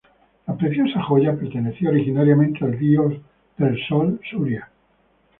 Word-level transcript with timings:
La 0.47 0.55
preciosa 0.57 0.99
joya 1.03 1.35
pertenecía 1.35 1.89
originalmente 1.89 2.65
al 2.65 2.75
dios 2.75 3.13
del 3.55 3.79
Sol, 3.87 4.19
Suria. 4.31 4.67